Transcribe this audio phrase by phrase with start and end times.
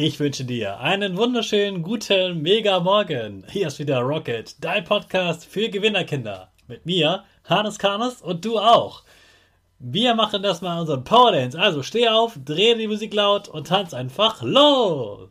[0.00, 3.44] Ich wünsche dir einen wunderschönen guten Mega Morgen.
[3.50, 6.52] Hier ist wieder Rocket, dein Podcast für Gewinnerkinder.
[6.68, 9.02] Mit mir, Hannes Karnes und du auch.
[9.80, 11.58] Wir machen das mal unseren Power Dance.
[11.58, 15.30] Also steh auf, dreh die Musik laut und tanz einfach los.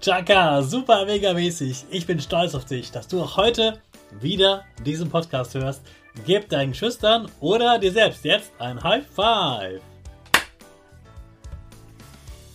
[0.00, 1.84] Chaka, super mega mäßig.
[1.90, 3.80] Ich bin stolz auf dich, dass du auch heute
[4.20, 5.82] wieder diesen Podcast hörst.
[6.26, 9.80] Gib deinen Schüchtern oder dir selbst jetzt ein High Five.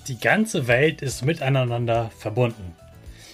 [0.07, 2.75] Die ganze Welt ist miteinander verbunden.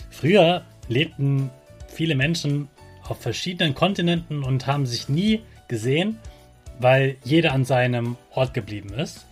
[0.10, 1.50] Früher lebten
[1.88, 2.70] viele Menschen
[3.08, 6.20] auf verschiedenen Kontinenten und haben sich nie gesehen
[6.80, 9.26] weil jeder an seinem Ort geblieben ist.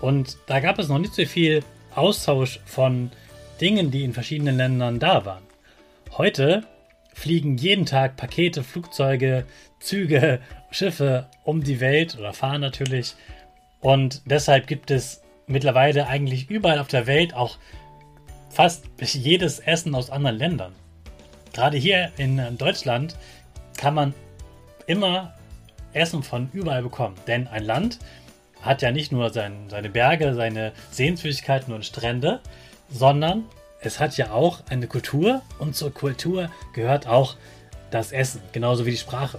[0.00, 1.62] Und da gab es noch nicht so viel
[1.94, 3.10] Austausch von
[3.60, 5.42] Dingen, die in verschiedenen Ländern da waren.
[6.16, 6.64] Heute
[7.14, 9.44] fliegen jeden Tag Pakete, Flugzeuge,
[9.80, 10.40] Züge,
[10.70, 13.14] Schiffe um die Welt oder fahren natürlich.
[13.80, 17.58] Und deshalb gibt es mittlerweile eigentlich überall auf der Welt auch
[18.50, 20.72] fast jedes Essen aus anderen Ländern.
[21.52, 23.16] Gerade hier in Deutschland
[23.76, 24.14] kann man
[24.86, 25.34] immer
[25.92, 27.16] Essen von überall bekommen.
[27.26, 27.98] Denn ein Land
[28.60, 32.40] hat ja nicht nur sein, seine Berge, seine Sehenswürdigkeiten und Strände,
[32.88, 33.44] sondern
[33.80, 37.36] es hat ja auch eine Kultur und zur Kultur gehört auch
[37.90, 39.38] das Essen, genauso wie die Sprache.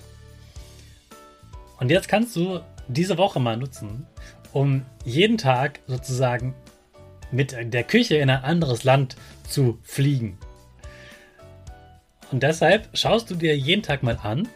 [1.79, 4.07] Und jetzt kannst du diese Woche mal nutzen,
[4.53, 6.55] um jeden Tag sozusagen
[7.31, 10.37] mit der Küche in ein anderes Land zu fliegen.
[12.31, 14.47] Und deshalb schaust du dir jeden Tag mal an,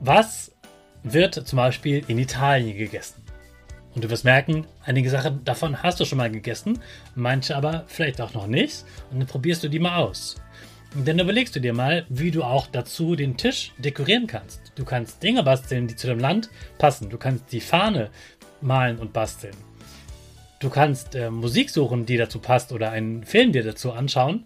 [0.00, 0.52] was
[1.02, 3.23] wird zum Beispiel in Italien gegessen?
[3.94, 6.80] Und du wirst merken, einige Sachen davon hast du schon mal gegessen,
[7.14, 8.84] manche aber vielleicht auch noch nicht.
[9.10, 10.36] Und dann probierst du die mal aus.
[10.94, 14.60] Und dann überlegst du dir mal, wie du auch dazu den Tisch dekorieren kannst.
[14.76, 17.10] Du kannst Dinge basteln, die zu dem Land passen.
[17.10, 18.10] Du kannst die Fahne
[18.60, 19.56] malen und basteln.
[20.60, 24.44] Du kannst äh, Musik suchen, die dazu passt oder einen Film dir dazu anschauen.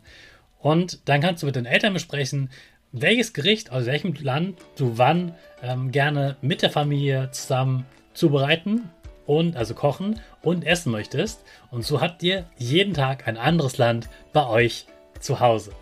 [0.58, 2.50] Und dann kannst du mit den Eltern besprechen,
[2.92, 8.88] welches Gericht aus welchem Land du wann ähm, gerne mit der Familie zusammen zubereiten
[9.28, 11.44] und also kochen und essen möchtest.
[11.70, 14.86] Und so habt ihr jeden Tag ein anderes Land bei euch
[15.20, 15.72] zu Hause.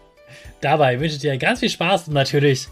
[0.60, 2.66] Dabei wünsche ich dir ganz viel Spaß und natürlich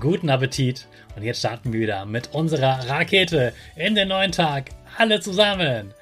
[0.00, 0.86] guten Appetit.
[1.16, 4.70] Und jetzt starten wir wieder mit unserer Rakete in den neuen Tag.
[4.96, 5.92] Alle zusammen.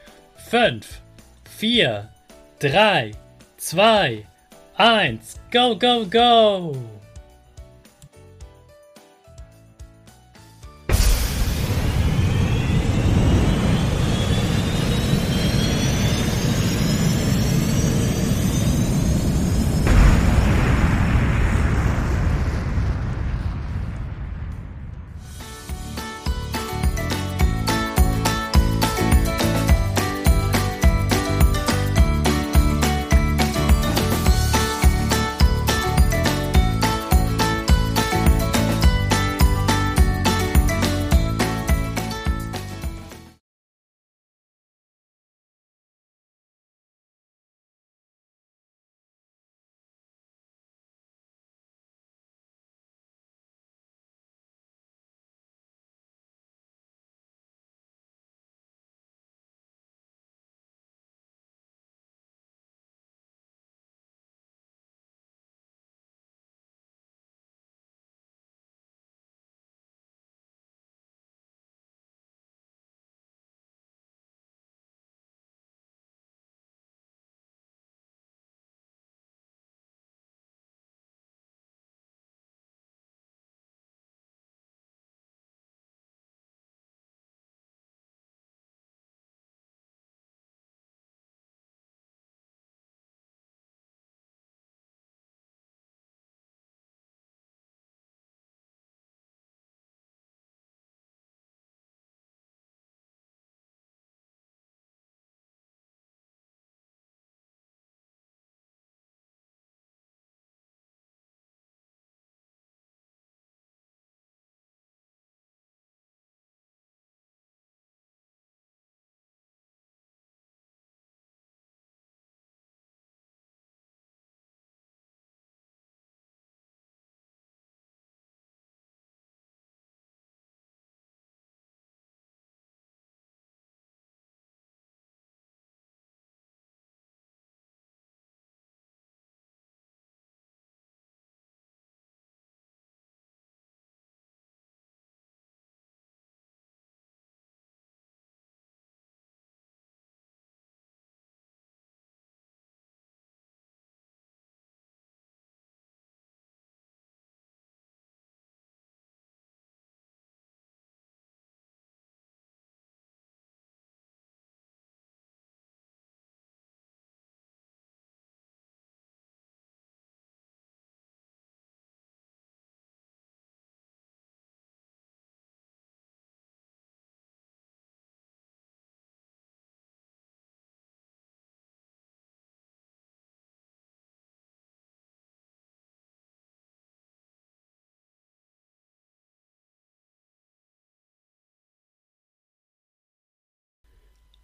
[0.50, 0.86] 5,
[1.56, 2.08] 4,
[2.58, 3.12] 3,
[3.56, 4.26] 2,
[4.76, 6.99] 1, go, go, go!